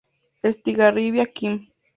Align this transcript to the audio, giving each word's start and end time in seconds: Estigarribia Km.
Estigarribia 0.41 1.27
Km. 1.27 1.67